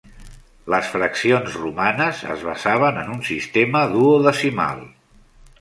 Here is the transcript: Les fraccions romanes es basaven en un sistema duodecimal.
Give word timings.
Les 0.73 0.87
fraccions 0.93 1.57
romanes 1.65 2.23
es 2.37 2.47
basaven 2.49 2.99
en 3.05 3.15
un 3.19 3.23
sistema 3.31 3.87
duodecimal. 3.93 4.87